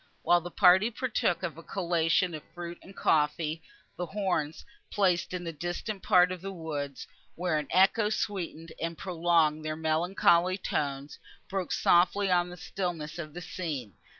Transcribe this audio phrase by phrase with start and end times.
[0.23, 3.61] While the party partook of a collation of fruit and coffee,
[3.97, 8.97] the horns, placed in a distant part of the woods, where an echo sweetened and
[8.97, 13.93] prolonged their melancholy tones, broke softly on the stillness of the scene.